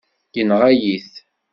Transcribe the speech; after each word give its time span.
Yenɣa-yi-t. 0.35 1.13